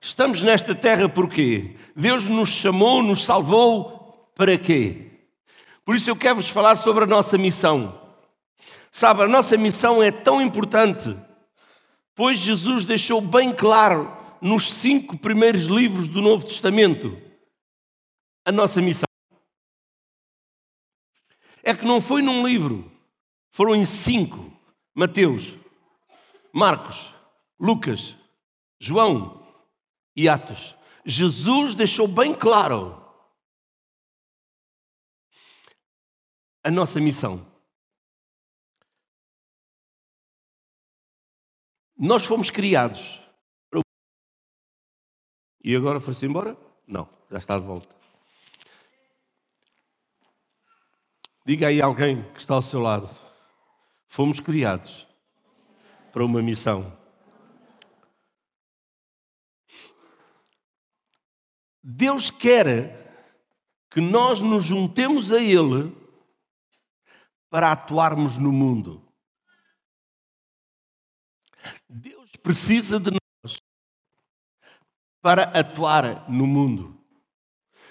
[0.00, 1.76] Estamos nesta terra por quê?
[1.94, 5.10] Deus nos chamou, nos salvou para quê?
[5.84, 8.00] Por isso eu quero vos falar sobre a nossa missão.
[8.90, 11.14] Sabe, a nossa missão é tão importante,
[12.14, 17.20] pois Jesus deixou bem claro nos cinco primeiros livros do Novo Testamento
[18.44, 19.06] a nossa missão.
[21.62, 22.90] É que não foi num livro,
[23.50, 24.50] foram em cinco:
[24.94, 25.54] Mateus,
[26.52, 27.12] Marcos,
[27.58, 28.16] Lucas,
[28.78, 29.39] João
[30.14, 30.74] e Atos.
[31.04, 33.00] Jesus deixou bem claro
[36.62, 37.46] a nossa missão.
[41.96, 43.20] Nós fomos criados.
[45.62, 46.56] E agora foi-se embora?
[46.86, 47.94] Não, já está de volta.
[51.44, 53.08] Diga aí alguém que está ao seu lado.
[54.06, 55.06] Fomos criados
[56.12, 56.99] para uma missão.
[61.82, 62.98] Deus quer
[63.90, 65.96] que nós nos juntemos a Ele
[67.48, 69.02] para atuarmos no mundo.
[71.88, 73.56] Deus precisa de nós
[75.20, 76.96] para atuar no mundo.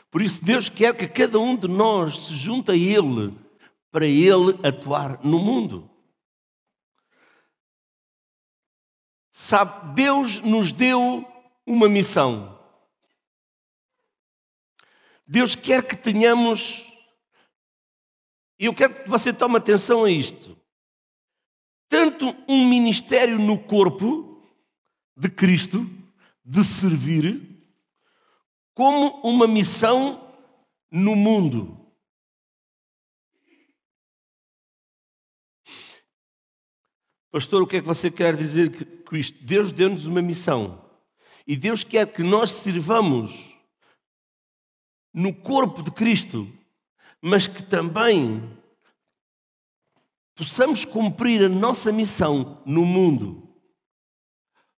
[0.09, 3.37] Por isso, Deus quer que cada um de nós se junte a Ele
[3.91, 5.89] para Ele atuar no mundo.
[9.29, 11.25] Sabe, Deus nos deu
[11.65, 12.58] uma missão.
[15.29, 16.91] Deus quer que tenhamos.
[18.59, 20.59] E eu quero que você tome atenção a isto
[21.89, 24.41] tanto um ministério no corpo
[25.17, 25.89] de Cristo,
[26.45, 27.59] de servir,
[28.75, 30.31] como uma missão
[30.91, 31.75] no mundo.
[37.31, 39.43] Pastor, o que é que você quer dizer com isto?
[39.43, 40.89] Deus deu-nos uma missão
[41.45, 43.55] e Deus quer que nós sirvamos
[45.13, 46.47] no corpo de Cristo,
[47.21, 48.41] mas que também
[50.35, 53.49] possamos cumprir a nossa missão no mundo.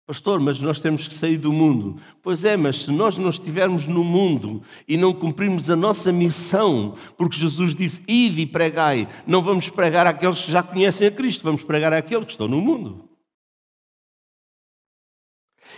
[0.10, 2.02] Pastor, mas nós temos que sair do mundo.
[2.24, 6.96] Pois é, mas se nós não estivermos no mundo e não cumprirmos a nossa missão,
[7.16, 11.44] porque Jesus disse: Ide e pregai, não vamos pregar àqueles que já conhecem a Cristo,
[11.44, 13.08] vamos pregar àqueles que estão no mundo.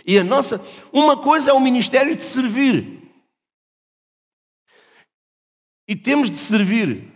[0.06, 3.01] E a nossa, uma coisa é o ministério de servir.
[5.86, 7.12] E temos de servir.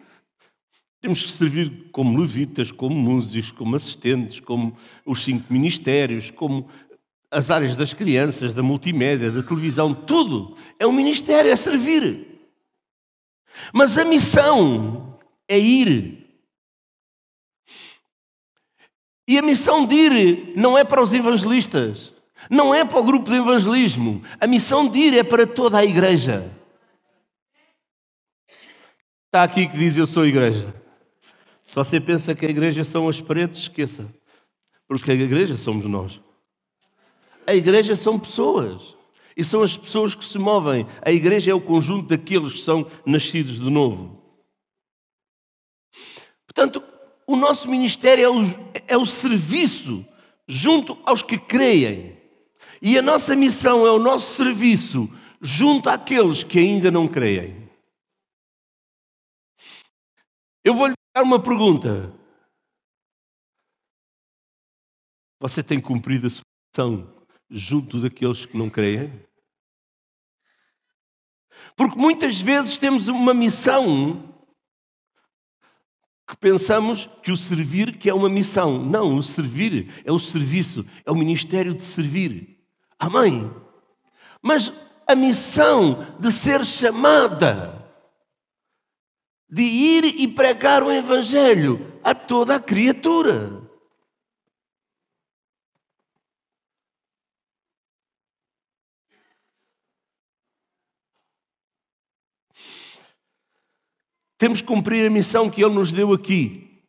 [1.00, 6.68] Temos que servir como levitas, como músicos, como assistentes, como os cinco ministérios, como
[7.30, 10.56] as áreas das crianças, da multimédia, da televisão, tudo.
[10.78, 12.40] É um ministério, é servir.
[13.72, 15.18] Mas a missão
[15.48, 16.26] é ir.
[19.28, 22.14] E a missão de ir não é para os evangelistas,
[22.48, 24.22] não é para o grupo de evangelismo.
[24.40, 26.55] A missão de ir é para toda a igreja.
[29.36, 30.74] Está aqui que diz: Eu sou igreja.
[31.62, 34.10] Se você pensa que a igreja são as paredes, esqueça.
[34.88, 36.18] Porque a igreja somos nós.
[37.46, 38.96] A igreja são pessoas.
[39.36, 40.86] E são as pessoas que se movem.
[41.02, 44.22] A igreja é o conjunto daqueles que são nascidos de novo.
[46.46, 46.82] Portanto,
[47.26, 48.42] o nosso ministério é o,
[48.88, 50.02] é o serviço
[50.48, 52.16] junto aos que creem.
[52.80, 55.10] E a nossa missão é o nosso serviço
[55.42, 57.65] junto àqueles que ainda não creem.
[60.66, 62.12] Eu vou lhe uma pergunta.
[65.38, 69.24] Você tem cumprido a sua missão junto daqueles que não creem?
[71.76, 74.34] Porque muitas vezes temos uma missão
[76.28, 78.84] que pensamos que o servir que é uma missão.
[78.84, 82.58] Não, o servir é o serviço, é o ministério de servir.
[82.98, 83.48] Amém.
[84.42, 84.72] Mas
[85.06, 87.85] a missão de ser chamada
[89.48, 93.64] de ir e pregar o Evangelho a toda a criatura.
[104.38, 106.82] Temos que cumprir a missão que Ele nos deu aqui,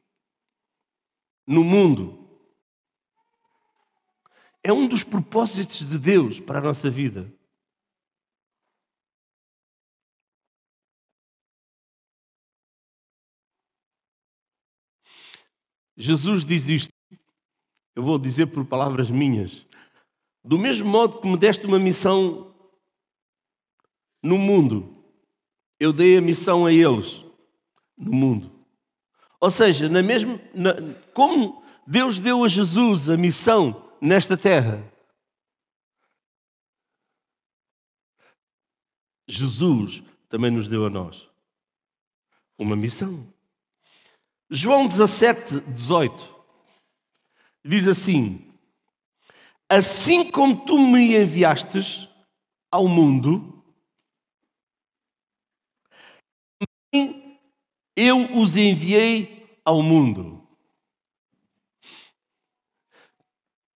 [1.46, 2.28] no mundo.
[4.62, 7.34] É um dos propósitos de Deus para a nossa vida.
[15.98, 16.94] Jesus diz isto,
[17.96, 19.66] eu vou dizer por palavras minhas.
[20.44, 22.54] Do mesmo modo que me deste uma missão
[24.22, 25.04] no mundo,
[25.80, 27.26] eu dei a missão a eles
[27.98, 28.52] no mundo.
[29.40, 30.74] Ou seja, na mesma, na,
[31.14, 34.84] como Deus deu a Jesus a missão nesta terra,
[39.28, 41.28] Jesus também nos deu a nós
[42.58, 43.32] uma missão.
[44.50, 46.38] João 17, 18
[47.66, 48.58] diz assim:
[49.70, 52.08] Assim como tu me enviastes
[52.72, 53.54] ao mundo,
[57.96, 60.48] eu os enviei ao mundo.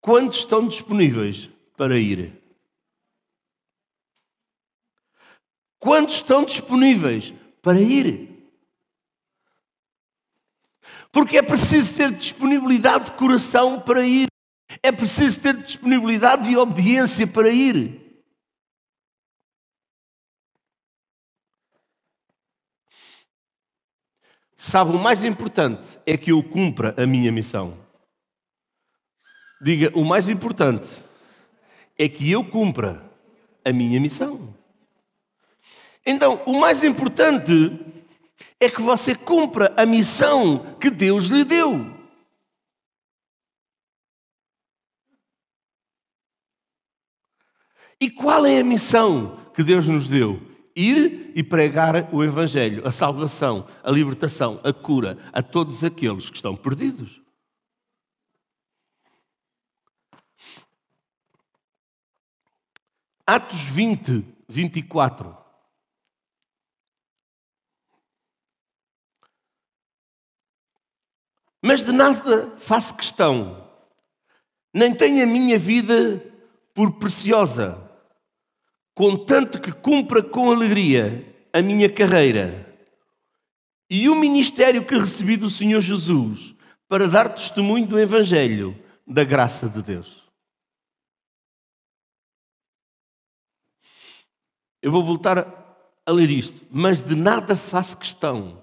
[0.00, 2.40] Quantos estão disponíveis para ir?
[5.80, 8.29] Quantos estão disponíveis para ir?
[11.12, 14.28] Porque é preciso ter disponibilidade de coração para ir.
[14.82, 18.00] É preciso ter disponibilidade de obediência para ir.
[24.56, 27.76] Sabe, o mais importante é que eu cumpra a minha missão.
[29.60, 30.88] Diga, o mais importante
[31.98, 33.02] é que eu cumpra
[33.64, 34.54] a minha missão.
[36.04, 37.52] Então, o mais importante
[38.60, 41.98] é que você cumpra a missão que Deus lhe deu.
[47.98, 50.40] E qual é a missão que Deus nos deu?
[50.76, 56.36] Ir e pregar o Evangelho, a salvação, a libertação, a cura a todos aqueles que
[56.36, 57.20] estão perdidos.
[63.26, 65.39] Atos 20, 24.
[71.62, 73.68] Mas de nada faço questão,
[74.72, 76.24] nem tenho a minha vida
[76.74, 77.78] por preciosa,
[78.94, 82.66] contanto que cumpra com alegria a minha carreira.
[83.90, 86.54] E o ministério que recebi do Senhor Jesus
[86.88, 90.20] para dar testemunho do Evangelho da graça de Deus.
[94.80, 95.38] Eu vou voltar
[96.06, 98.62] a ler isto, mas de nada faço questão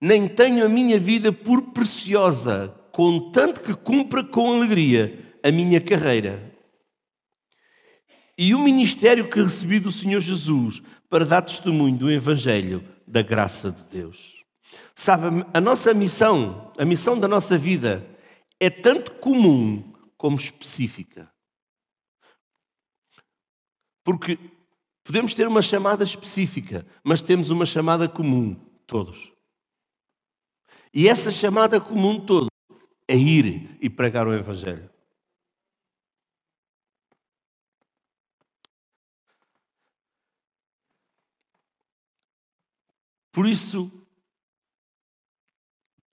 [0.00, 6.54] nem tenho a minha vida por preciosa, contanto que cumpra com alegria a minha carreira.
[8.38, 13.70] E o ministério que recebi do Senhor Jesus para dar testemunho do Evangelho da graça
[13.70, 14.44] de Deus.
[14.94, 18.06] Sabe, a nossa missão, a missão da nossa vida,
[18.60, 21.30] é tanto comum como específica.
[24.04, 24.38] Porque
[25.04, 28.56] podemos ter uma chamada específica, mas temos uma chamada comum,
[28.86, 29.35] todos.
[30.98, 32.46] E essa chamada comum todo
[33.06, 34.88] é ir e pregar o Evangelho.
[43.30, 43.92] Por isso,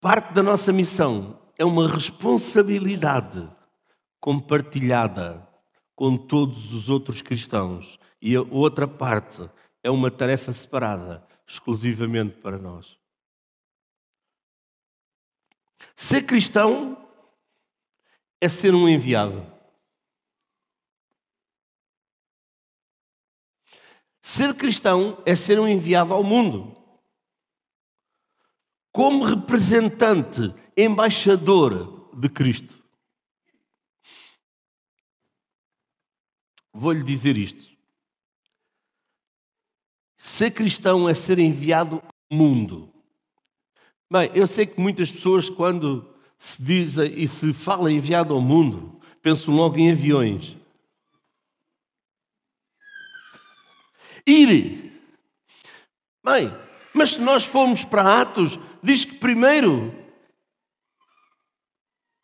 [0.02, 3.50] parte da nossa missão é uma responsabilidade
[4.20, 5.48] compartilhada
[5.96, 9.50] com todos os outros cristãos, e a outra parte
[9.82, 13.02] é uma tarefa separada, exclusivamente para nós.
[15.96, 16.98] Ser cristão
[18.40, 19.52] é ser um enviado.
[24.22, 26.82] Ser cristão é ser um enviado ao mundo.
[28.92, 32.82] Como representante, embaixador de Cristo.
[36.72, 37.78] Vou-lhe dizer isto.
[40.18, 42.93] Ser cristão é ser enviado ao mundo.
[44.14, 49.02] Bem, eu sei que muitas pessoas, quando se diz e se fala enviado ao mundo,
[49.24, 50.56] pensam logo em aviões.
[54.28, 55.02] Ir.
[56.24, 56.56] Bem,
[56.94, 59.92] mas se nós formos para Atos, diz que primeiro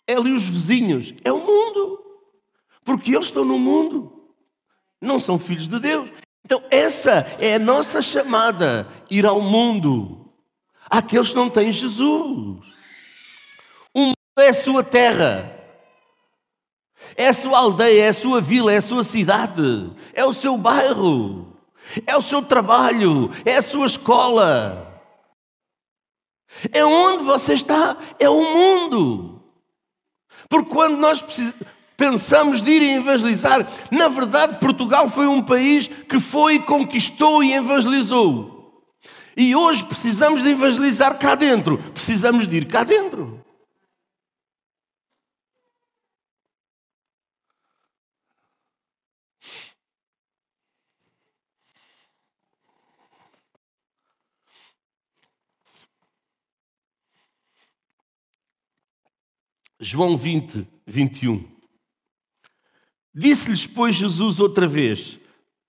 [0.05, 2.05] é ali os vizinhos, é o mundo.
[2.85, 4.31] Porque eles estão no mundo,
[5.01, 6.07] não são filhos de Deus.
[6.45, 10.28] Então, essa é a nossa chamada, ir ao mundo
[10.89, 12.57] àqueles que não têm Jesus.
[13.93, 15.55] O mundo é a sua terra,
[17.15, 20.57] é a sua aldeia, é a sua vila, é a sua cidade, é o seu
[20.57, 21.53] bairro,
[22.05, 24.85] é o seu trabalho, é a sua escola.
[26.71, 29.41] É onde você está, é o mundo.
[30.49, 31.23] Porque quando nós
[31.95, 38.58] pensamos de ir evangelizar, na verdade, Portugal foi um país que foi, conquistou e evangelizou.
[39.35, 41.77] E hoje precisamos de evangelizar cá dentro.
[41.91, 43.39] Precisamos de ir cá dentro.
[59.79, 61.49] João 20, 21.
[63.15, 65.17] Disse-lhes, pois, Jesus outra vez: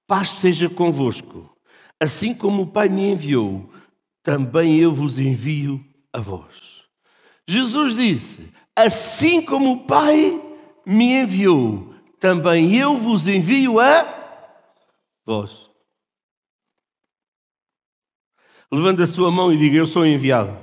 [0.07, 1.50] Paz seja convosco.
[2.01, 3.71] Assim como o Pai me enviou,
[4.23, 6.85] também eu vos envio a vós.
[7.47, 10.41] Jesus disse: Assim como o Pai
[10.87, 14.03] me enviou, também eu vos envio a
[15.27, 15.69] vós.
[18.73, 20.57] Levante a sua mão e diga: Eu sou enviado.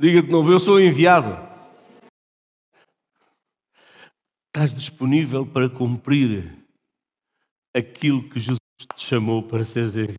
[0.00, 1.50] Diga de novo: Eu sou enviado.
[4.48, 6.61] Estás disponível para cumprir
[7.74, 8.58] aquilo que Jesus
[8.96, 10.16] te chamou para seres enviado?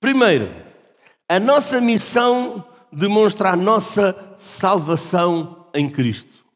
[0.00, 0.46] Primeiro,
[1.28, 6.46] a nossa missão demonstra a nossa salvação em Cristo.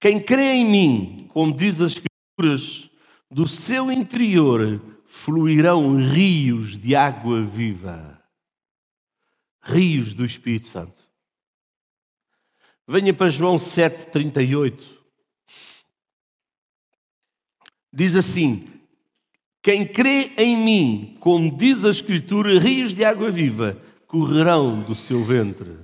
[0.00, 2.88] Quem crê em mim, como diz as Escrituras,
[3.30, 8.22] do seu interior fluirão rios de água viva.
[9.62, 11.07] Rios do Espírito Santo.
[12.90, 14.82] Venha para João 7,38.
[17.92, 18.64] Diz assim:
[19.62, 25.22] Quem crê em mim, como diz a Escritura, rios de água viva correrão do seu
[25.22, 25.76] ventre.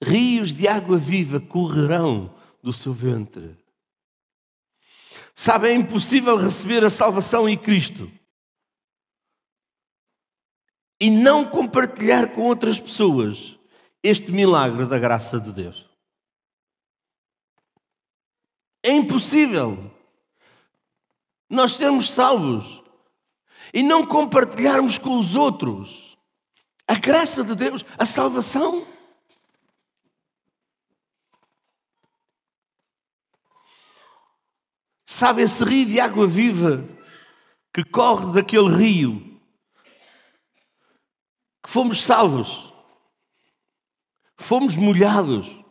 [0.00, 2.32] Rios de água viva correrão
[2.62, 3.56] do seu ventre.
[5.34, 8.08] Sabe, é impossível receber a salvação em Cristo
[11.00, 13.58] e não compartilhar com outras pessoas
[14.02, 15.85] este milagre da graça de Deus.
[18.86, 19.90] É impossível
[21.50, 22.84] nós sermos salvos
[23.74, 26.16] e não compartilharmos com os outros
[26.86, 28.86] a graça de Deus, a salvação.
[35.04, 36.88] Sabe esse rio de água viva
[37.74, 39.40] que corre daquele rio?
[41.60, 42.72] Que fomos salvos,
[44.36, 45.65] fomos molhados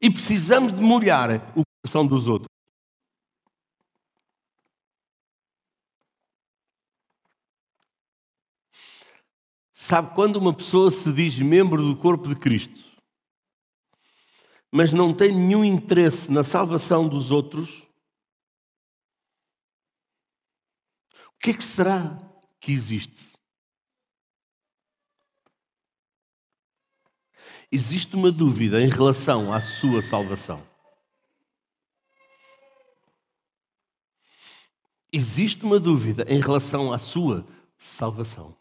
[0.00, 2.48] e precisamos de molhar o coração dos outros.
[9.72, 12.84] Sabe quando uma pessoa se diz membro do corpo de Cristo,
[14.70, 17.88] mas não tem nenhum interesse na salvação dos outros?
[21.28, 22.18] O que é que será
[22.60, 23.37] que existe?
[27.70, 30.66] Existe uma dúvida em relação à sua salvação.
[35.12, 37.46] Existe uma dúvida em relação à sua
[37.76, 38.56] salvação.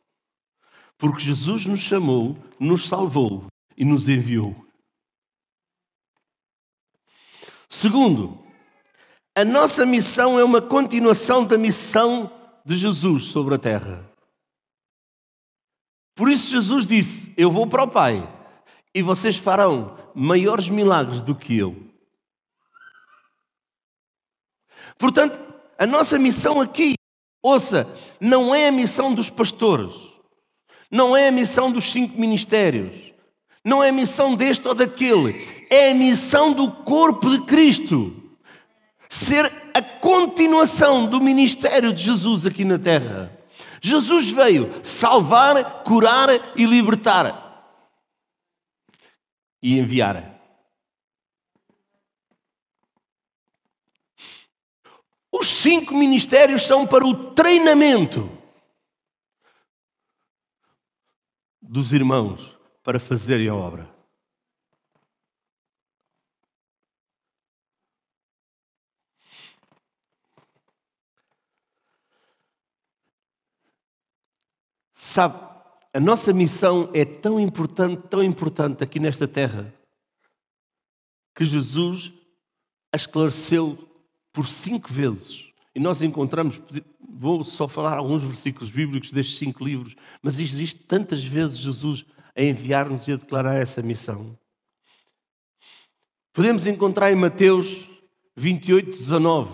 [0.97, 4.55] Porque Jesus nos chamou, nos salvou e nos enviou.
[7.69, 8.41] Segundo,
[9.35, 12.31] a nossa missão é uma continuação da missão
[12.65, 14.09] de Jesus sobre a terra.
[16.15, 18.36] Por isso Jesus disse: Eu vou para o Pai
[18.97, 21.75] e vocês farão maiores milagres do que eu.
[24.97, 25.39] Portanto,
[25.77, 26.95] a nossa missão aqui,
[27.43, 27.87] ouça,
[28.19, 29.93] não é a missão dos pastores,
[30.89, 33.13] não é a missão dos cinco ministérios,
[33.63, 38.15] não é a missão deste ou daquele, é a missão do corpo de Cristo.
[39.07, 43.31] Ser a continuação do ministério de Jesus aqui na terra.
[43.79, 47.46] Jesus veio salvar, curar e libertar
[49.67, 50.41] e enviara.
[55.29, 58.29] Os cinco ministérios são para o treinamento
[61.61, 63.93] dos irmãos para fazerem a obra.
[74.93, 75.46] Sabe,
[75.97, 79.73] a nossa missão é tão importante, tão importante aqui nesta terra,
[81.35, 82.13] que Jesus
[82.93, 83.75] a esclareceu
[84.31, 85.45] por cinco vezes.
[85.73, 86.61] E nós encontramos,
[87.09, 92.43] vou só falar alguns versículos bíblicos destes cinco livros, mas existe tantas vezes Jesus a
[92.43, 94.37] enviar-nos e a declarar essa missão.
[96.31, 97.89] Podemos encontrar em Mateus
[98.35, 99.51] 28, 19.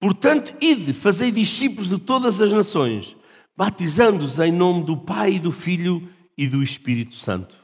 [0.00, 3.16] Portanto, ide, fazei discípulos de todas as nações
[3.60, 7.62] batizando-os em nome do Pai, do Filho e do Espírito Santo.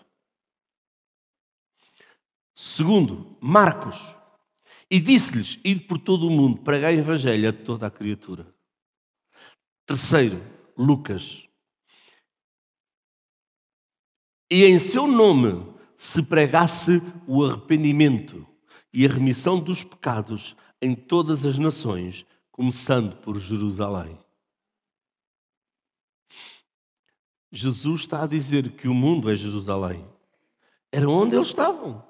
[2.54, 4.14] Segundo, Marcos.
[4.90, 8.46] E disse-lhes: Ide por todo o mundo, pregai o Evangelho a toda a criatura.
[9.86, 10.44] Terceiro,
[10.76, 11.48] Lucas.
[14.50, 18.46] E em seu nome se pregasse o arrependimento
[18.92, 24.25] e a remissão dos pecados em todas as nações, começando por Jerusalém.
[27.56, 30.06] Jesus está a dizer que o mundo é Jerusalém.
[30.92, 32.06] Era onde eles estavam.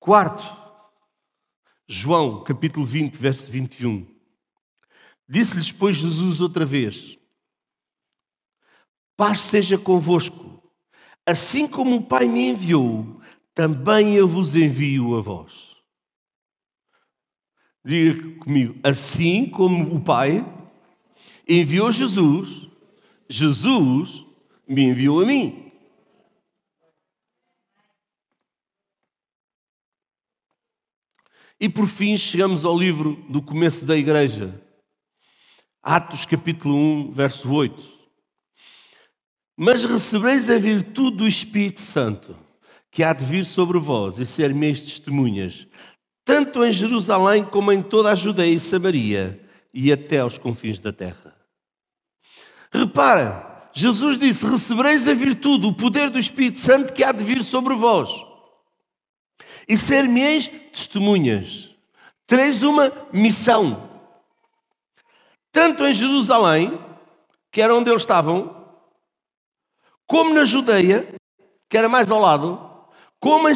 [0.00, 0.42] Quarto,
[1.86, 4.04] João, capítulo 20, verso 21.
[5.28, 7.16] Disse-lhes, pois, Jesus outra vez:
[9.16, 10.60] Paz seja convosco.
[11.24, 13.20] Assim como o Pai me enviou,
[13.54, 15.76] também eu vos envio a vós.
[17.84, 20.44] Diga comigo, assim como o Pai
[21.48, 22.68] enviou Jesus,
[23.28, 24.24] Jesus
[24.66, 25.72] me enviou a mim.
[31.60, 34.60] E por fim chegamos ao livro do começo da igreja,
[35.82, 37.94] Atos capítulo 1, verso 8.
[39.56, 42.36] Mas recebereis a virtude do Espírito Santo,
[42.90, 45.66] que há de vir sobre vós e ser meus testemunhas,
[46.24, 49.40] tanto em Jerusalém como em toda a Judeia e Samaria
[49.72, 51.33] e até aos confins da terra.
[52.74, 57.44] Repara, Jesus disse: Recebereis a virtude, o poder do Espírito Santo que há de vir
[57.44, 58.10] sobre vós
[59.68, 61.70] e ser-me-eis testemunhas.
[62.26, 63.90] Tereis uma missão.
[65.52, 66.78] Tanto em Jerusalém,
[67.52, 68.64] que era onde eles estavam,
[70.06, 71.14] como na Judeia,
[71.70, 72.60] que era mais ao lado,
[73.20, 73.54] como em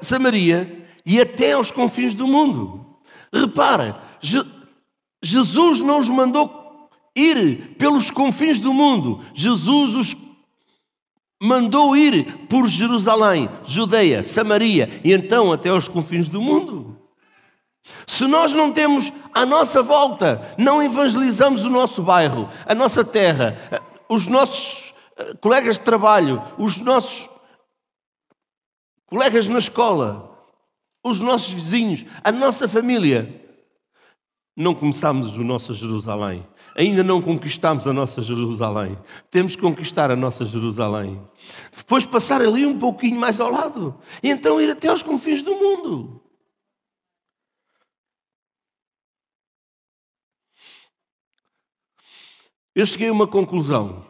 [0.00, 3.00] Samaria e até aos confins do mundo.
[3.32, 4.00] Repara,
[5.22, 6.59] Jesus não os mandou
[7.16, 9.24] ir pelos confins do mundo.
[9.34, 10.16] Jesus os
[11.42, 16.98] mandou ir por Jerusalém, Judeia, Samaria e então até aos confins do mundo.
[18.06, 23.56] Se nós não temos à nossa volta, não evangelizamos o nosso bairro, a nossa terra,
[24.08, 27.28] os nossos eh, colegas de trabalho, os nossos
[29.06, 30.30] colegas na escola,
[31.02, 33.40] os nossos vizinhos, a nossa família,
[34.56, 36.46] não começamos o nosso Jerusalém.
[36.76, 38.98] Ainda não conquistamos a nossa Jerusalém.
[39.30, 41.20] Temos que conquistar a nossa Jerusalém.
[41.76, 44.00] Depois passar ali um pouquinho mais ao lado.
[44.22, 46.22] E então ir até aos confins do mundo.
[52.74, 54.08] Eu cheguei a uma conclusão.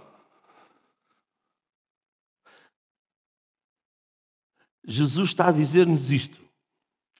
[4.84, 6.40] Jesus está a dizer-nos isto.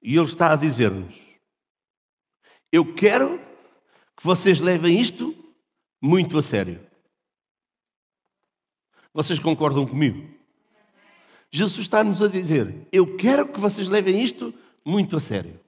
[0.03, 1.15] E Ele está a dizer-nos:
[2.71, 3.39] Eu quero
[4.15, 5.40] que vocês levem isto
[6.01, 6.85] muito a sério.
[9.13, 10.27] Vocês concordam comigo?
[11.51, 15.59] Jesus está-nos a dizer: Eu quero que vocês levem isto muito a sério.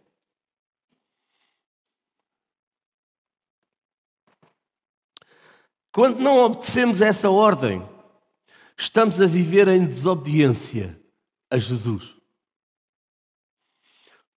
[5.91, 7.88] Quando não obedecemos essa ordem,
[8.76, 11.00] estamos a viver em desobediência
[11.52, 12.15] a Jesus.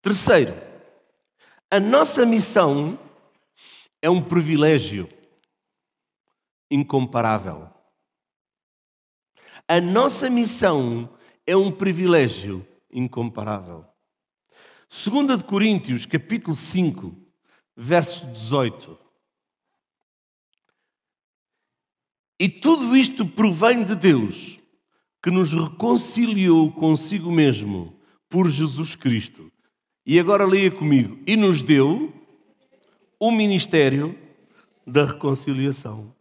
[0.02, 0.54] Terceiro,
[1.70, 2.98] a nossa missão
[4.02, 5.08] é um privilégio
[6.70, 7.68] incomparável.
[9.68, 13.84] A nossa missão é um privilégio incomparável.
[14.88, 17.14] Segunda de Coríntios, capítulo 5,
[17.76, 18.98] verso 18.
[22.38, 24.60] E tudo isto provém de Deus,
[25.22, 27.98] que nos reconciliou consigo mesmo
[28.28, 29.50] por Jesus Cristo.
[30.04, 31.20] E agora leia comigo.
[31.26, 32.12] E nos deu
[33.18, 34.16] o ministério
[34.86, 36.15] da reconciliação.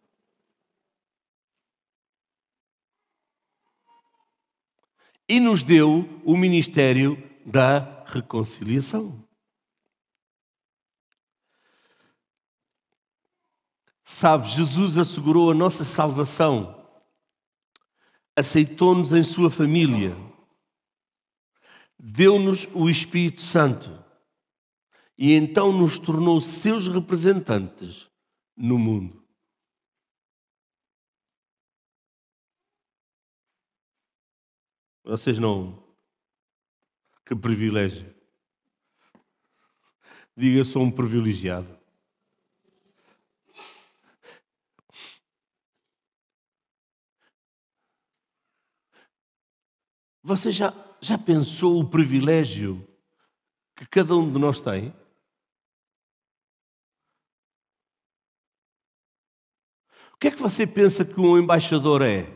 [5.28, 9.24] E nos deu o ministério da reconciliação.
[14.04, 16.88] Sabe, Jesus assegurou a nossa salvação,
[18.36, 20.16] aceitou-nos em Sua família,
[21.98, 24.06] deu-nos o Espírito Santo
[25.18, 28.08] e então nos tornou seus representantes
[28.56, 29.25] no mundo.
[35.06, 35.84] Vocês não.
[37.28, 38.12] Que privilégio.
[40.36, 41.80] Diga, sou um privilegiado.
[50.24, 52.84] Você já, já pensou o privilégio
[53.76, 54.90] que cada um de nós tem?
[60.14, 62.35] O que é que você pensa que um embaixador é?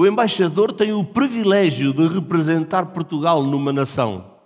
[0.00, 4.40] O embaixador tem o privilégio de representar Portugal numa nação.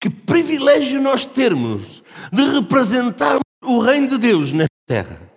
[0.00, 5.30] Que privilégio nós termos de representar o reino de Deus nesta terra.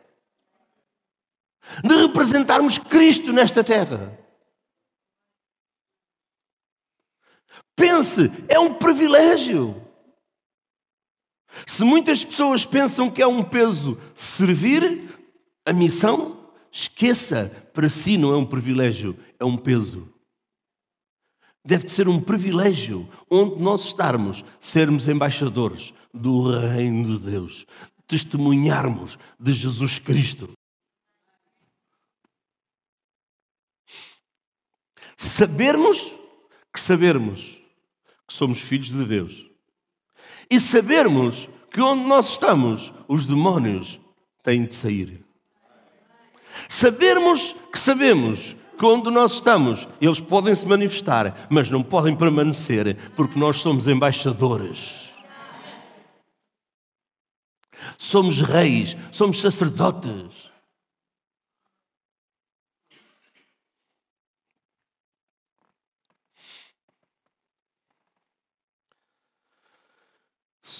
[1.84, 4.17] De representarmos Cristo nesta terra.
[7.75, 9.88] Pense, é um privilégio.
[11.69, 15.08] Se muitas pessoas pensam que é um peso servir
[15.63, 20.12] a missão, esqueça, para si não é um privilégio, é um peso.
[21.63, 27.67] Deve de ser um privilégio onde nós estarmos, sermos embaixadores do reino de Deus,
[28.08, 30.49] testemunharmos de Jesus Cristo.
[35.15, 36.15] Sabermos
[36.73, 37.62] que sabermos
[38.27, 39.45] que somos filhos de Deus
[40.49, 43.99] e sabermos que onde nós estamos, os demónios
[44.43, 45.23] têm de sair.
[46.67, 52.97] Sabermos que sabemos que onde nós estamos, eles podem se manifestar, mas não podem permanecer,
[53.15, 55.10] porque nós somos embaixadores.
[57.97, 60.48] Somos reis, somos sacerdotes.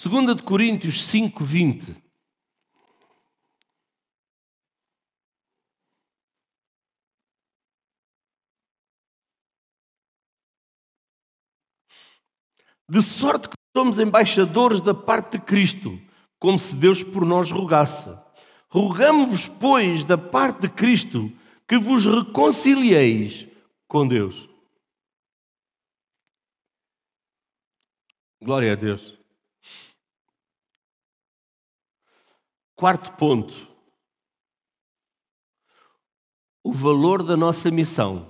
[0.02, 1.94] Segunda de Coríntios 5, 20.
[12.88, 16.00] De sorte que somos embaixadores da parte de Cristo,
[16.38, 18.08] como se Deus por nós rogasse.
[18.70, 21.30] Rogamos-vos, pois, da parte de Cristo,
[21.68, 23.46] que vos reconcilieis
[23.86, 24.48] com Deus.
[28.40, 29.19] Glória a Deus.
[32.80, 33.54] Quarto ponto.
[36.64, 38.26] O valor da nossa missão.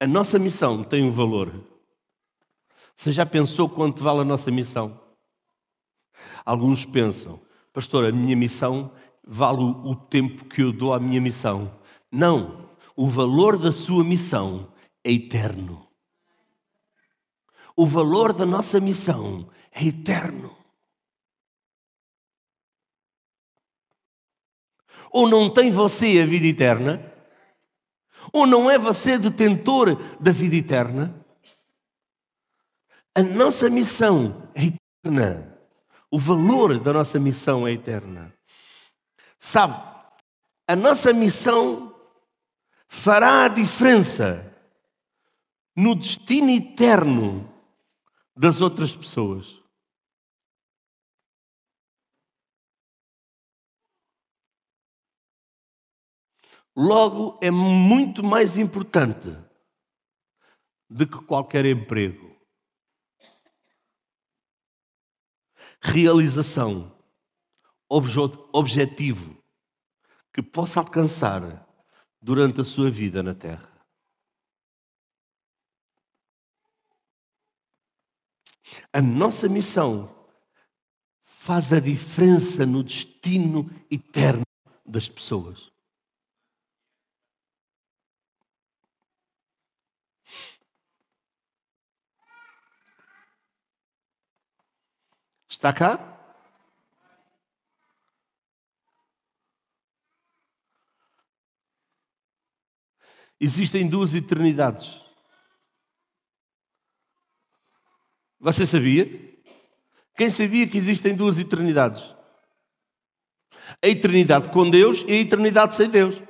[0.00, 1.52] A nossa missão tem um valor.
[2.96, 4.98] Você já pensou quanto vale a nossa missão?
[6.46, 7.38] Alguns pensam,
[7.70, 8.90] pastor, a minha missão
[9.22, 11.78] vale o tempo que eu dou à minha missão.
[12.10, 14.72] Não, o valor da sua missão
[15.04, 15.83] é eterno.
[17.76, 20.56] O valor da nossa missão é eterno.
[25.10, 27.12] Ou não tem você a vida eterna?
[28.32, 31.24] Ou não é você detentor da vida eterna?
[33.14, 34.72] A nossa missão é
[35.06, 35.56] eterna.
[36.10, 38.32] O valor da nossa missão é eterna.
[39.38, 39.74] Sabe,
[40.66, 41.94] a nossa missão
[42.88, 44.52] fará a diferença
[45.76, 47.53] no destino eterno
[48.36, 49.62] das outras pessoas.
[56.76, 59.28] Logo, é muito mais importante
[60.90, 62.34] do que qualquer emprego.
[65.80, 66.96] Realização,
[67.88, 69.40] objetivo
[70.32, 71.64] que possa alcançar
[72.20, 73.73] durante a sua vida na Terra.
[78.92, 80.14] A nossa missão
[81.22, 84.42] faz a diferença no destino eterno
[84.86, 85.70] das pessoas.
[95.48, 96.14] Está cá?
[103.38, 105.03] Existem duas eternidades.
[108.44, 109.08] Você sabia?
[110.14, 112.14] Quem sabia que existem duas eternidades?
[113.82, 116.20] A eternidade com Deus e a eternidade sem Deus.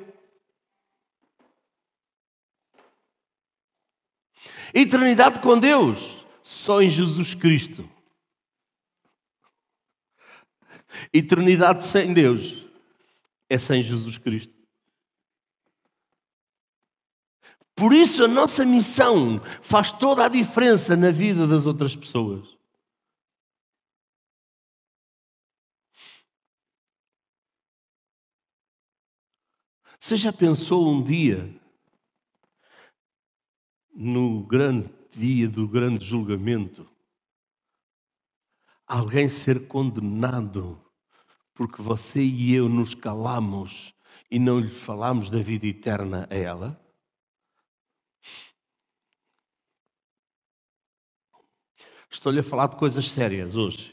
[4.73, 7.91] Eternidade com Deus só em Jesus Cristo.
[11.13, 12.65] Eternidade sem Deus
[13.51, 14.64] é sem Jesus Cristo.
[17.77, 22.55] Por isso, a nossa missão faz toda a diferença na vida das outras pessoas.
[29.99, 31.51] Você já pensou um dia,
[33.95, 36.87] no grande dia do grande julgamento,
[38.87, 40.81] alguém ser condenado
[41.55, 43.95] porque você e eu nos calamos
[44.31, 46.84] e não lhe falamos da vida eterna a ela?
[52.15, 53.93] Estou-lhe a falar de coisas sérias hoje.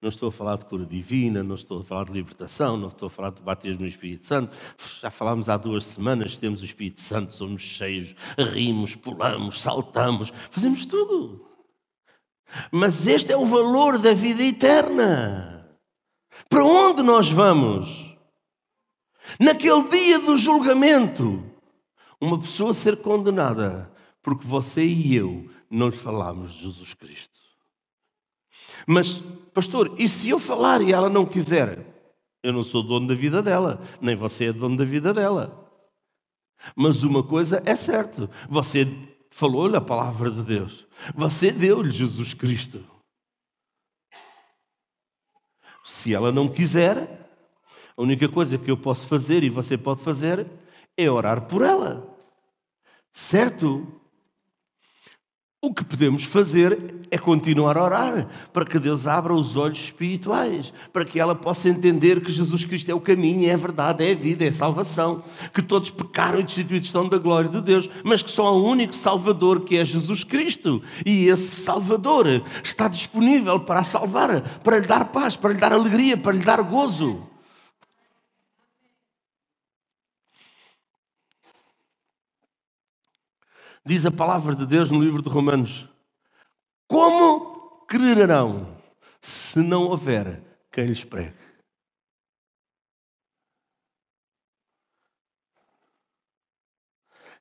[0.00, 3.08] Não estou a falar de cura divina, não estou a falar de libertação, não estou
[3.08, 4.56] a falar de batismo no Espírito Santo.
[4.98, 10.86] Já falámos há duas semanas, temos o Espírito Santo, somos cheios, rimos, pulamos, saltamos, fazemos
[10.86, 11.46] tudo.
[12.70, 15.76] Mas este é o valor da vida eterna.
[16.48, 18.16] Para onde nós vamos?
[19.38, 21.44] Naquele dia do julgamento,
[22.18, 23.91] uma pessoa ser condenada
[24.22, 27.40] Porque você e eu não lhe falamos de Jesus Cristo.
[28.86, 29.18] Mas,
[29.52, 31.92] pastor, e se eu falar e ela não quiser?
[32.42, 35.58] Eu não sou dono da vida dela, nem você é dono da vida dela.
[36.74, 38.86] Mas uma coisa é certa: você
[39.30, 42.84] falou-lhe a palavra de Deus, você deu-lhe Jesus Cristo.
[45.84, 47.28] Se ela não quiser,
[47.96, 50.46] a única coisa que eu posso fazer e você pode fazer
[50.96, 52.08] é orar por ela.
[53.12, 54.00] Certo?
[55.64, 60.72] O que podemos fazer é continuar a orar para que Deus abra os olhos espirituais,
[60.92, 64.10] para que ela possa entender que Jesus Cristo é o caminho, é a verdade, é
[64.10, 65.22] a vida, é a salvação,
[65.54, 68.64] que todos pecaram e destituídos estão da glória de Deus, mas que só há um
[68.64, 74.80] único Salvador que é Jesus Cristo, e esse Salvador está disponível para a salvar, para
[74.80, 77.31] lhe dar paz, para lhe dar alegria, para lhe dar gozo.
[83.84, 85.88] Diz a palavra de Deus no livro de Romanos:
[86.86, 88.80] Como crerão
[89.20, 91.36] se não houver quem lhes pregue?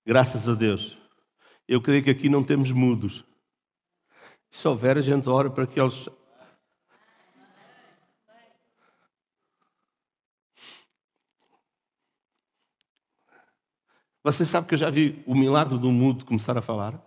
[0.03, 0.97] Graças a Deus.
[1.67, 3.23] Eu creio que aqui não temos mudos.
[4.49, 6.09] Se houver, a gente ora para que eles
[14.23, 17.01] Você sabe que eu já vi o milagre do mudo começar a falar?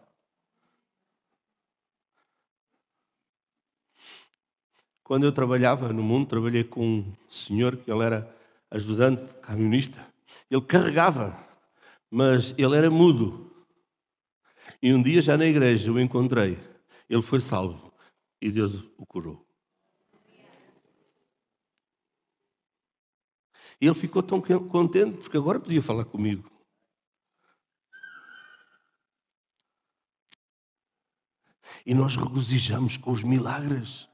[5.05, 8.37] Quando eu trabalhava no mundo, trabalhei com um senhor que ele era
[8.69, 10.05] ajudante, camionista.
[10.51, 11.39] Ele carregava,
[12.11, 13.55] mas ele era mudo.
[14.83, 16.59] E um dia, já na igreja, o encontrei.
[17.09, 17.93] Ele foi salvo
[18.41, 19.47] e Deus o curou.
[23.81, 26.54] E ele ficou tão contente porque agora podia falar comigo.
[31.85, 34.09] E nós regozijamos com os milagres.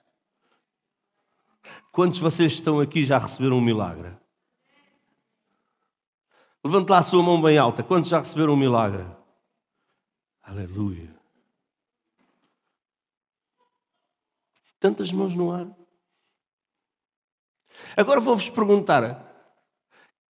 [1.92, 4.16] Quantos de vocês estão aqui já receberam um milagre?
[6.64, 7.82] Levante lá a sua mão bem alta.
[7.82, 9.06] Quantos já receberam um milagre?
[10.42, 11.14] Aleluia.
[14.78, 15.66] Tantas mãos no ar.
[17.96, 19.26] Agora vou-vos perguntar: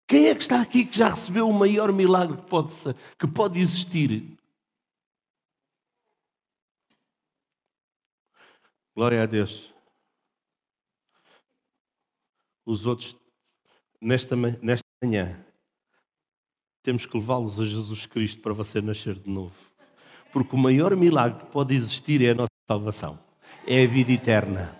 [0.07, 2.75] quem é que está aqui que já recebeu o maior milagre que pode,
[3.19, 4.37] que pode existir?
[9.01, 9.73] Glória a Deus.
[12.67, 13.17] Os outros,
[13.99, 15.43] nesta, nesta manhã,
[16.83, 19.55] temos que levá-los a Jesus Cristo para você nascer de novo.
[20.31, 23.19] Porque o maior milagre que pode existir é a nossa salvação,
[23.67, 24.79] é a vida eterna.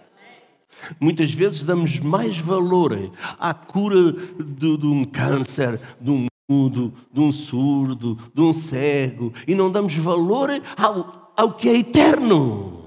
[1.01, 2.93] Muitas vezes damos mais valor
[3.39, 9.33] à cura de, de um câncer, de um mudo, de um surdo, de um cego,
[9.49, 12.81] e não damos valor ao, ao que é eterno.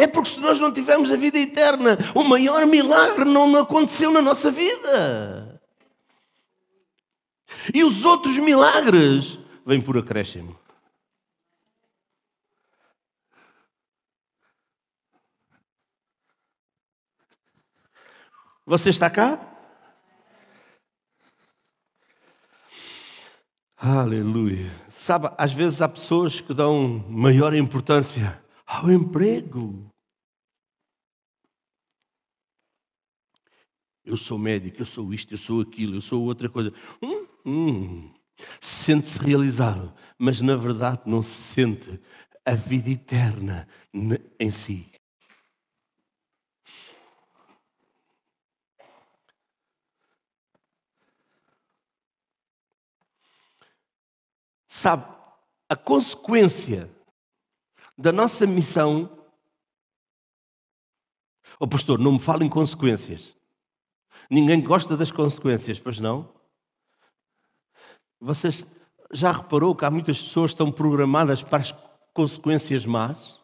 [0.00, 4.22] É porque se nós não tivermos a vida eterna, o maior milagre não aconteceu na
[4.22, 5.60] nossa vida.
[7.74, 10.56] E os outros milagres vêm por acréscimo.
[18.64, 19.40] Você está cá?
[23.76, 24.70] Aleluia.
[24.90, 29.90] Sabe, às vezes há pessoas que dão maior importância ao emprego.
[34.04, 36.72] Eu sou médico, eu sou isto, eu sou aquilo, eu sou outra coisa.
[37.02, 38.14] Hum, hum.
[38.60, 42.00] Sente-se realizado, mas na verdade não se sente
[42.44, 43.66] a vida eterna
[44.38, 44.92] em si.
[54.68, 55.04] Sabe,
[55.68, 56.97] a consequência
[57.98, 59.10] da nossa missão.
[61.58, 63.36] Oh, pastor, não me fale em consequências.
[64.30, 66.32] Ninguém gosta das consequências, pois não?
[68.20, 68.64] Vocês
[69.12, 71.74] já reparou que há muitas pessoas que estão programadas para as
[72.14, 73.40] consequências más?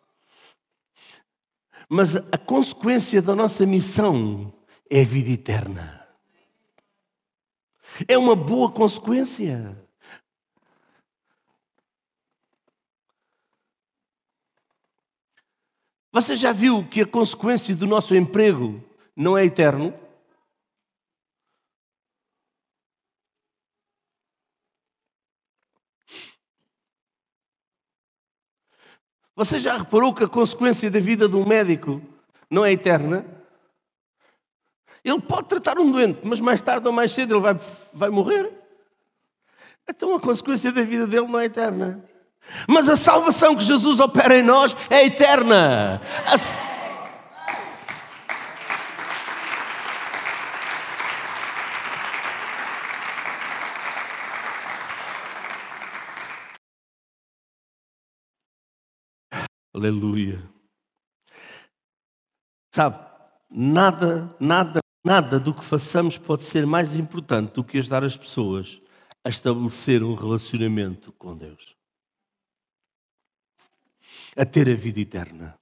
[1.89, 4.53] Mas a consequência da nossa missão
[4.89, 6.07] é a vida eterna.
[8.07, 9.84] É uma boa consequência.
[16.15, 18.81] Você já viu que a consequência do nosso emprego
[19.17, 19.93] não é eterno?
[29.35, 32.01] Você já reparou que a consequência da vida de um médico
[32.49, 33.27] não é eterna?
[35.03, 37.55] Ele pode tratar um doente, mas mais tarde ou mais cedo ele vai,
[37.93, 38.53] vai morrer.
[39.91, 42.09] Então a consequência da vida dele não é eterna.
[42.69, 46.01] Mas a salvação que Jesus opera em nós é eterna.
[46.27, 46.65] A...
[59.75, 60.41] Aleluia.
[62.73, 63.05] Sabe,
[63.51, 68.81] nada, nada, nada do que façamos pode ser mais importante do que ajudar as pessoas
[69.25, 71.74] a estabelecer um relacionamento com Deus,
[74.37, 75.59] a ter a vida eterna.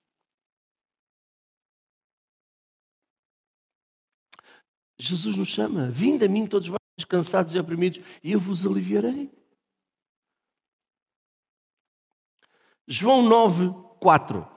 [4.99, 9.31] Jesus nos chama: Vinde a mim, todos vós cansados e oprimidos, e eu vos aliviarei.
[12.87, 14.53] João 9, 4.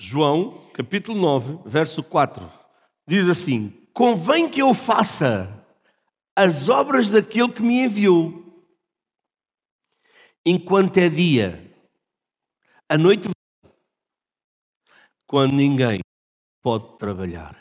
[0.00, 2.48] João, capítulo 9, verso 4,
[3.06, 5.66] diz assim: Convém que eu faça
[6.36, 8.64] as obras daquele que me enviou,
[10.46, 11.76] enquanto é dia,
[12.88, 13.28] a noite
[15.26, 15.98] quando ninguém
[16.62, 17.60] pode trabalhar.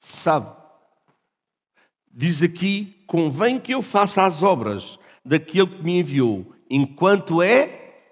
[0.00, 0.56] Sabe,
[2.10, 8.08] diz aqui: convém que eu faça as obras daquele que me enviou, enquanto é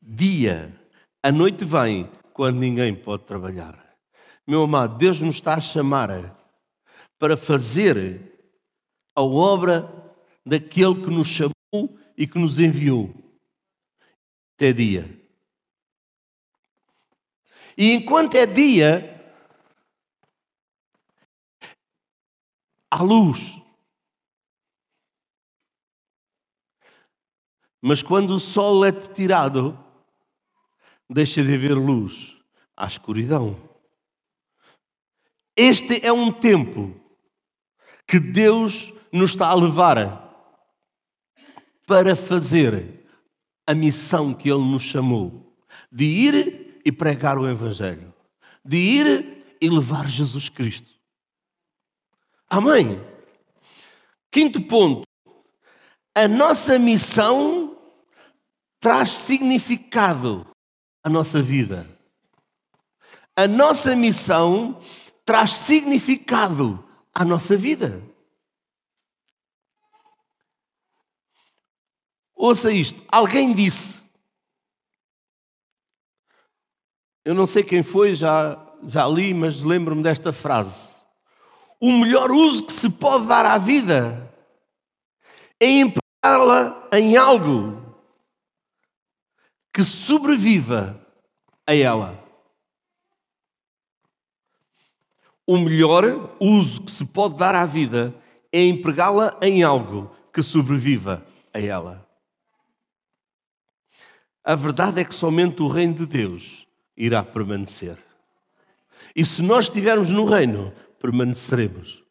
[0.00, 0.80] dia.
[1.20, 3.96] A noite vem quando ninguém pode trabalhar.
[4.44, 6.36] Meu amado, Deus nos está a chamar
[7.16, 8.52] para fazer
[9.14, 9.88] a obra
[10.44, 13.14] daquele que nos chamou e que nos enviou.
[14.56, 15.24] Até dia.
[17.78, 19.32] E enquanto é dia,
[22.90, 23.60] à luz.
[27.80, 29.83] Mas quando o sol é tirado,
[31.10, 32.36] deixa de haver luz,
[32.76, 33.56] há escuridão.
[35.56, 37.00] Este é um tempo
[38.06, 40.22] que Deus nos está a levar
[41.86, 43.06] para fazer
[43.66, 45.56] a missão que Ele nos chamou
[45.90, 48.12] de ir e pregar o Evangelho,
[48.64, 50.90] de ir e levar Jesus Cristo.
[52.48, 53.00] Amém?
[54.30, 55.06] Quinto ponto.
[56.14, 57.76] A nossa missão
[58.80, 60.46] traz significado
[61.04, 61.86] à nossa vida.
[63.36, 64.80] A nossa missão
[65.24, 66.82] traz significado
[67.14, 68.02] à nossa vida.
[72.34, 73.00] Ouça isto.
[73.06, 74.02] Alguém disse.
[77.24, 80.94] Eu não sei quem foi, já, já li, mas lembro-me desta frase
[81.84, 84.32] o melhor uso que se pode dar à vida
[85.60, 87.83] é empregá-la em algo
[89.74, 91.04] que sobreviva
[91.66, 92.22] a ela.
[95.44, 98.14] O melhor uso que se pode dar à vida
[98.52, 102.08] é empregá-la em algo que sobreviva a ela.
[104.44, 107.98] A verdade é que somente o reino de Deus irá permanecer.
[109.14, 112.04] E se nós estivermos no reino, permaneceremos.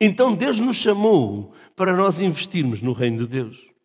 [0.00, 3.75] Então Deus nos chamou para nós investirmos no reino de Deus.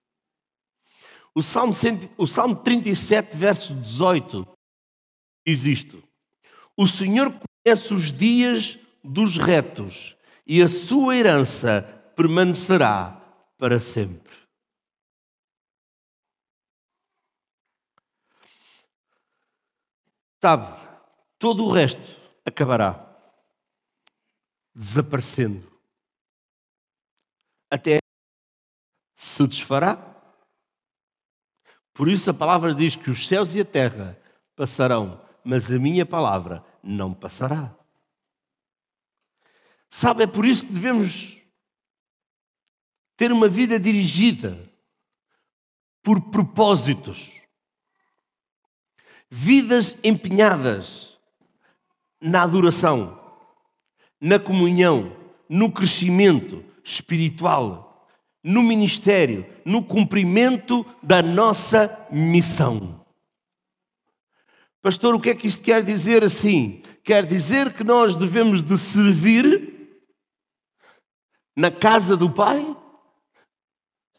[1.34, 1.74] O Salmo,
[2.18, 4.46] o Salmo 37, verso 18,
[5.48, 6.04] diz isto:
[6.76, 11.82] O Senhor conhece os dias dos retos e a sua herança
[12.16, 13.18] permanecerá
[13.58, 14.42] para sempre.
[20.44, 20.76] Sabe,
[21.38, 22.08] todo o resto
[22.44, 23.08] acabará
[24.74, 25.72] desaparecendo.
[27.70, 28.00] Até
[29.16, 30.11] se desfará.
[31.94, 34.18] Por isso a palavra diz que os céus e a terra
[34.56, 37.76] passarão, mas a minha palavra não passará.
[39.90, 41.42] Sabe, é por isso que devemos
[43.18, 44.58] ter uma vida dirigida
[46.02, 47.40] por propósitos,
[49.30, 51.18] vidas empenhadas
[52.20, 53.20] na adoração,
[54.20, 55.16] na comunhão,
[55.50, 57.91] no crescimento espiritual,
[58.44, 63.06] no ministério, no cumprimento da nossa missão.
[64.82, 66.82] Pastor, o que é que isto quer dizer assim?
[67.04, 70.02] Quer dizer que nós devemos de servir
[71.56, 72.76] na casa do Pai?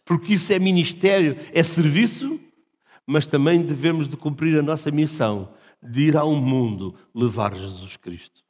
[0.05, 2.39] Porque isso é ministério, é serviço,
[3.07, 5.53] mas também devemos de cumprir a nossa missão
[5.83, 8.42] de ir ao mundo levar Jesus Cristo.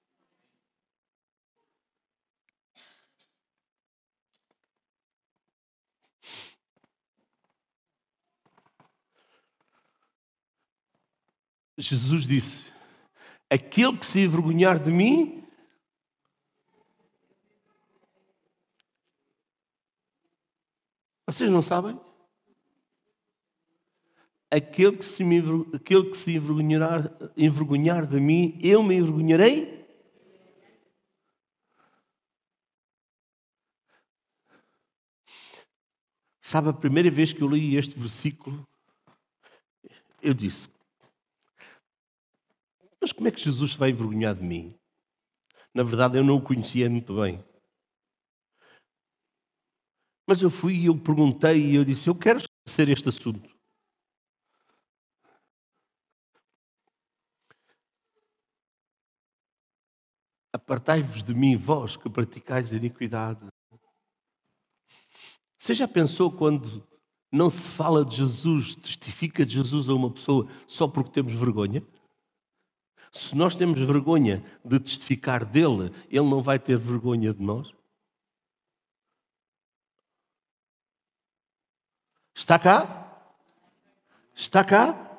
[11.82, 12.72] Jesus disse:
[13.50, 15.44] Aquele que se envergonhar de mim,
[21.26, 21.98] vocês não sabem?
[24.50, 25.40] Aquele que se, me,
[25.74, 29.82] aquele que se envergonhar, envergonhar de mim, eu me envergonharei
[36.52, 38.68] Sabe, a primeira vez que eu li este versículo,
[40.20, 40.68] eu disse:
[43.02, 44.78] Mas como é que Jesus vai envergonhar de mim?
[45.74, 47.44] Na verdade, eu não o conhecia muito bem.
[50.24, 53.50] Mas eu fui e eu perguntei e eu disse: Eu quero esclarecer este assunto.
[60.52, 63.44] Apartai-vos de mim, vós que praticais iniquidade.
[65.58, 66.86] Você já pensou quando
[67.32, 71.84] não se fala de Jesus, testifica de Jesus a uma pessoa só porque temos vergonha?
[73.12, 77.70] Se nós temos vergonha de testificar dele, ele não vai ter vergonha de nós?
[82.34, 83.30] Está cá?
[84.34, 85.10] Está cá?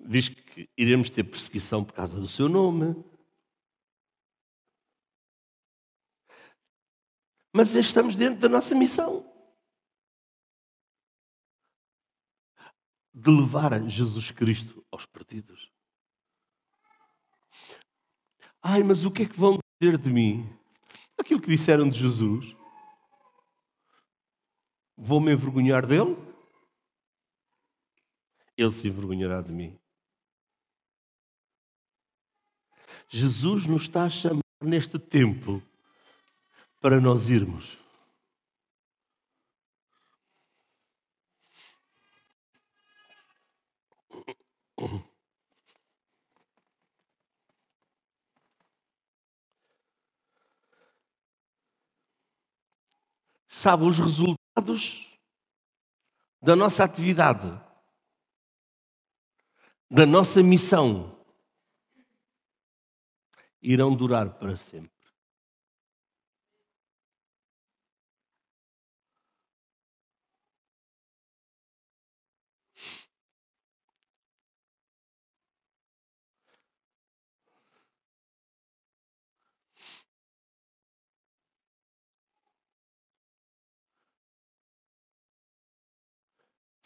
[0.00, 2.94] Diz que iremos ter perseguição por causa do seu nome.
[7.56, 9.35] mas estamos dentro da nossa missão
[13.16, 15.72] de levar Jesus Cristo aos partidos.
[18.62, 20.46] Ai, mas o que é que vão dizer de mim?
[21.18, 22.54] Aquilo que disseram de Jesus.
[24.94, 26.14] Vou me envergonhar dele?
[28.54, 29.78] Ele se envergonhará de mim.
[33.08, 35.62] Jesus nos está a chamar neste tempo
[36.82, 37.78] para nós irmos.
[53.66, 55.10] Sabe os resultados
[56.40, 57.48] da nossa atividade,
[59.90, 61.20] da nossa missão,
[63.60, 64.95] irão durar para sempre.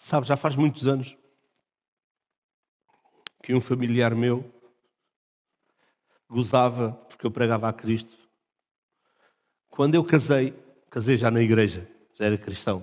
[0.03, 1.15] Sabe, já faz muitos anos
[3.43, 4.43] que um familiar meu
[6.27, 8.17] gozava porque eu pregava a Cristo.
[9.69, 10.53] Quando eu casei,
[10.89, 12.83] casei já na igreja, já era cristão.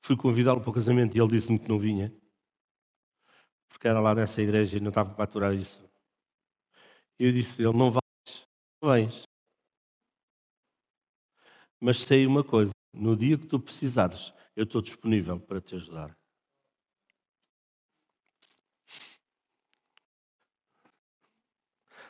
[0.00, 2.14] Fui convidá-lo para o casamento e ele disse-me que não vinha,
[3.68, 5.84] porque era lá nessa igreja e não estava para aturar isso.
[7.18, 8.46] E eu disse: Ele não vais,
[8.80, 9.24] não vens.
[11.80, 16.16] Mas sei uma coisa: no dia que tu precisares, eu estou disponível para te ajudar.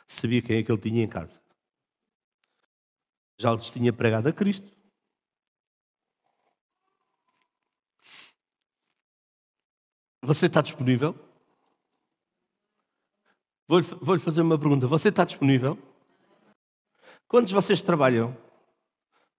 [0.07, 1.41] Sabia quem é que ele tinha em casa.
[3.39, 4.71] Já lhes tinha pregado a Cristo.
[10.21, 11.13] Você está disponível?
[13.67, 14.87] Vou-lhe vou fazer uma pergunta.
[14.87, 15.77] Você está disponível?
[17.27, 18.37] Quantos de vocês trabalham?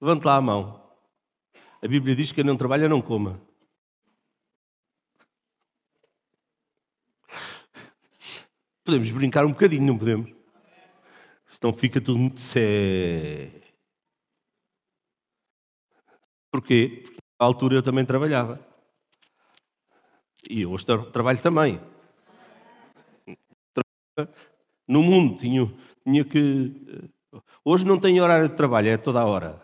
[0.01, 0.84] Levante lá a mão.
[1.85, 3.39] A Bíblia diz que quem não trabalha não coma.
[8.83, 10.33] Podemos brincar um bocadinho, não podemos?
[11.47, 13.63] Senão fica tudo muito sério.
[16.51, 17.03] Porquê?
[17.05, 18.67] Porque na altura eu também trabalhava.
[20.49, 21.79] E hoje trabalho também.
[24.89, 25.71] No mundo tinha,
[26.03, 27.11] tinha que.
[27.63, 29.64] Hoje não tenho horário de trabalho, é toda a hora.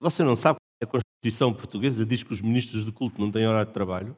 [0.00, 3.46] Você não sabe que a Constituição portuguesa diz que os ministros de culto não têm
[3.46, 4.16] horário de trabalho?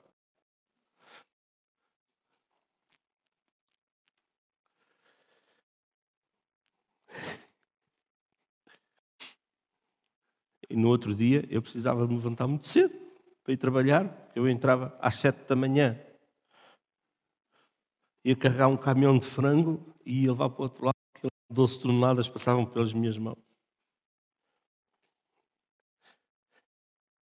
[10.69, 12.95] E no outro dia eu precisava me levantar muito cedo
[13.43, 14.31] para ir trabalhar.
[14.37, 15.99] Eu entrava às sete da manhã.
[18.25, 20.95] Ia carregar um caminhão de frango e ia levar para o outro lado.
[21.51, 23.50] 12 toneladas passavam pelas minhas mãos.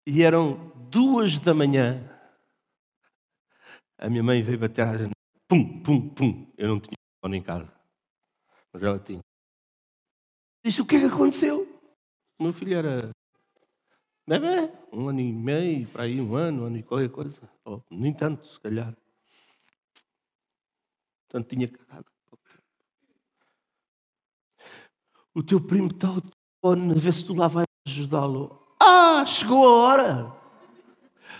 [0.05, 2.03] E eram duas da manhã.
[3.97, 5.11] A minha mãe veio bater à janela.
[5.47, 6.53] Pum, pum, pum.
[6.57, 7.73] Eu não tinha telefone em casa.
[8.71, 9.21] Mas ela tinha.
[10.63, 11.67] Disse: O que é que aconteceu?
[12.39, 13.11] O meu filho era
[14.27, 17.47] Bebê, um ano e meio, para aí um ano, um ano e qualquer coisa.
[17.63, 18.95] Ou, nem tanto, se calhar.
[21.27, 22.05] Tanto tinha cagado.
[25.31, 28.64] O teu primo está ao telefone, ver se tu lá vais ajudá-lo.
[28.87, 30.33] Ah, chegou a hora.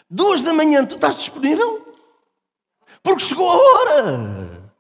[0.09, 1.85] Duas da manhã, tu estás disponível?
[3.03, 4.71] Porque chegou a hora.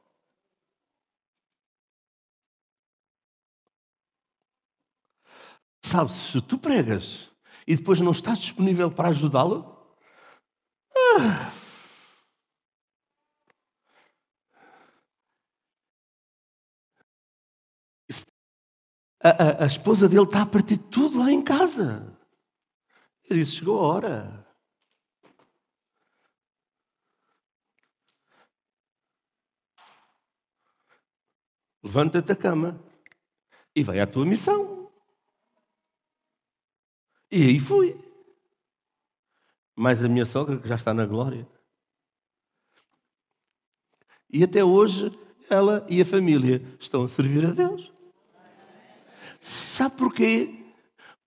[5.83, 7.29] Sabes, se tu pregas
[7.67, 9.77] e depois não estás disponível para ajudá-lo,
[10.97, 11.51] ah,
[19.21, 22.15] a, a, a, esposa dele está a partir tudo lá em casa.
[23.29, 24.45] Ele disse: chegou a hora.
[31.83, 32.83] Levanta-te da cama
[33.75, 34.91] e vai à tua missão.
[37.31, 37.99] E aí fui.
[39.75, 41.47] Mais a minha sogra, que já está na glória.
[44.29, 45.11] E até hoje,
[45.49, 47.91] ela e a família estão a servir a Deus.
[49.39, 50.73] Sabe porquê?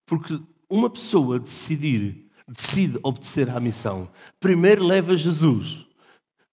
[0.05, 5.87] Porque uma pessoa decidir, decide obedecer à missão, primeiro leva Jesus.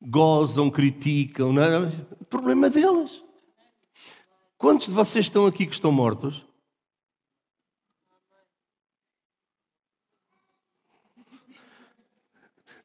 [0.01, 1.91] Gozam, criticam, não é?
[2.29, 3.23] Problema deles.
[4.57, 6.45] Quantos de vocês estão aqui que estão mortos?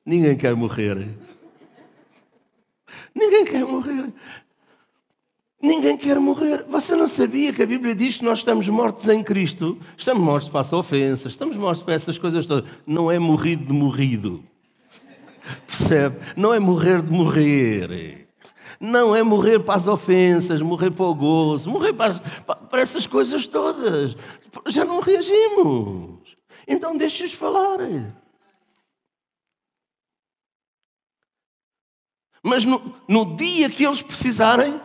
[0.05, 1.17] Ninguém quer morrer.
[3.15, 4.13] Ninguém quer morrer.
[5.63, 6.65] Ninguém quer morrer.
[6.69, 9.79] Você não sabia que a Bíblia diz que nós estamos mortos em Cristo?
[9.97, 12.71] Estamos mortos para as ofensas, estamos mortos para essas coisas todas.
[12.87, 14.43] Não é morrido de morrido.
[15.67, 16.19] Percebe?
[16.35, 18.29] Não é morrer de morrer.
[18.81, 23.07] Não é morrer para as ofensas, morrer para o gozo, morrer para, as, para essas
[23.07, 24.17] coisas todas.
[24.69, 26.37] Já não reagimos.
[26.67, 27.79] Então deixe-os falar.
[32.43, 34.81] Mas no, no dia que eles precisarem,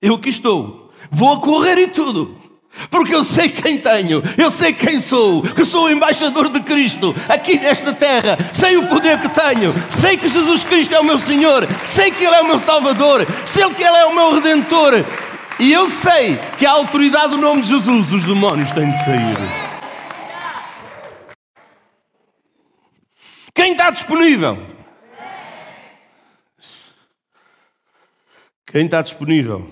[0.00, 0.90] eu aqui estou.
[1.10, 2.38] Vou correr e tudo.
[2.88, 7.14] Porque eu sei quem tenho, eu sei quem sou, que sou o embaixador de Cristo
[7.28, 11.18] aqui nesta terra, sei o poder que tenho, sei que Jesus Cristo é o meu
[11.18, 15.04] Senhor, sei que Ele é o meu Salvador, sei que Ele é o meu Redentor,
[15.58, 19.36] e eu sei que a autoridade do nome de Jesus, os demónios têm de sair.
[23.52, 24.58] Quem está disponível?
[28.70, 29.68] Quem está disponível?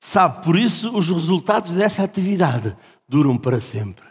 [0.00, 2.76] Sabe, por isso os resultados dessa atividade
[3.08, 4.04] duram para sempre.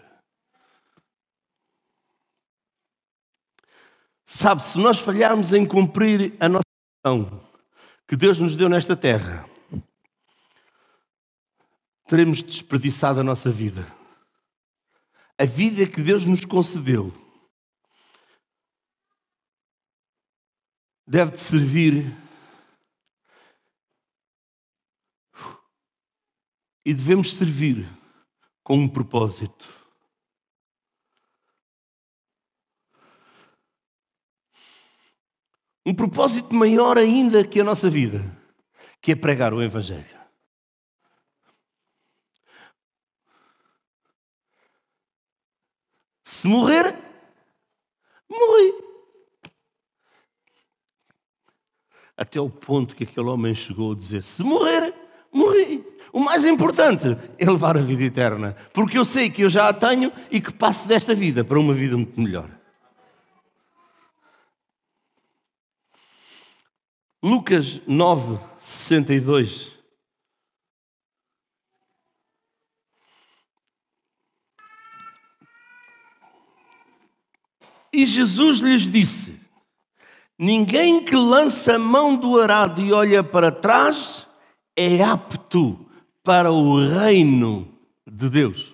[4.23, 6.63] Sabe, se nós falharmos em cumprir a nossa
[7.05, 7.45] missão
[8.07, 9.45] que Deus nos deu nesta terra,
[12.07, 13.85] teremos desperdiçado a nossa vida.
[15.37, 17.13] A vida que Deus nos concedeu
[21.05, 22.28] deve servir
[26.85, 27.87] e devemos servir
[28.63, 29.67] com um propósito.
[35.85, 38.23] Um propósito maior ainda que a nossa vida,
[39.01, 40.19] que é pregar o Evangelho.
[46.23, 46.95] Se morrer,
[48.29, 48.73] morri.
[52.15, 54.93] Até o ponto que aquele homem chegou a dizer: se morrer,
[55.33, 55.78] morri.
[56.19, 59.73] O mais importante é levar a vida eterna, porque eu sei que eu já a
[59.73, 62.49] tenho e que passo desta vida para uma vida muito melhor.
[67.23, 69.71] Lucas 9, 62.
[77.93, 79.39] E Jesus lhes disse:
[80.37, 84.27] Ninguém que lança a mão do arado e olha para trás
[84.75, 85.88] é apto
[86.29, 87.75] para o reino
[88.05, 88.71] de Deus.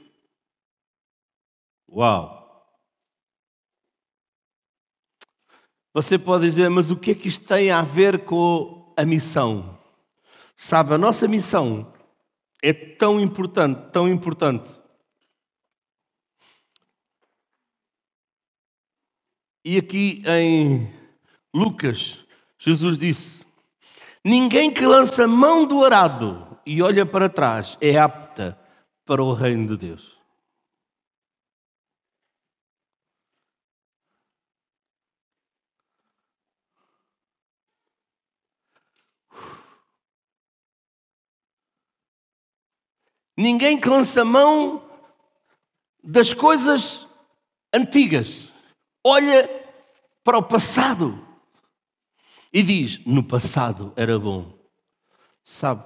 [1.89, 2.67] Uau!
[5.93, 9.79] Você pode dizer, mas o que é que isto tem a ver com a missão?
[10.57, 11.93] Sabe, a nossa missão
[12.61, 14.69] é tão importante, tão importante.
[19.63, 20.93] E aqui em
[21.53, 22.19] Lucas,
[22.59, 23.45] Jesus disse:
[24.25, 28.59] Ninguém que lança mão do arado e olha para trás é apta
[29.05, 30.15] para o reino de Deus.
[43.37, 44.81] Ninguém que lança mão
[46.01, 47.05] das coisas
[47.73, 48.51] antigas.
[49.03, 49.47] Olha
[50.23, 51.21] para o passado
[52.53, 54.57] e diz: No passado era bom.
[55.43, 55.83] Sabe,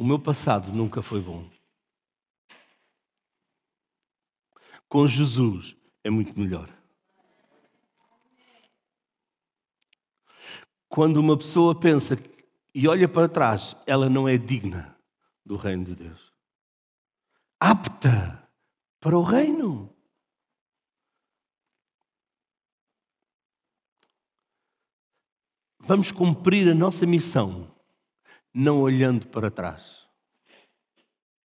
[0.00, 1.46] o meu passado nunca foi bom.
[4.88, 6.74] Com Jesus é muito melhor.
[10.88, 12.18] Quando uma pessoa pensa
[12.74, 14.98] e olha para trás, ela não é digna
[15.44, 16.32] do reino de Deus.
[17.60, 18.50] Apta
[19.00, 19.94] para o reino.
[25.78, 27.70] Vamos cumprir a nossa missão
[28.54, 29.99] não olhando para trás.